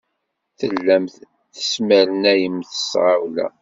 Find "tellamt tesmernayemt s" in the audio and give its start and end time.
0.59-2.81